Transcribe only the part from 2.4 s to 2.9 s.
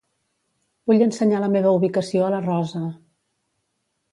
Rosa.